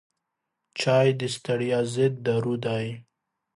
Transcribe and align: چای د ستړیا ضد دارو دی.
چای 0.79 1.07
د 1.19 1.21
ستړیا 1.35 1.79
ضد 1.93 2.13
دارو 2.25 2.55
دی. 2.65 2.85